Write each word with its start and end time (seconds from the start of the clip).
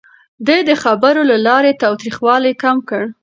ده 0.47 0.57
د 0.69 0.71
خبرو 0.83 1.21
له 1.31 1.37
لارې 1.47 1.79
تاوتريخوالی 1.83 2.53
کم 2.63 2.77
کړ. 2.89 3.03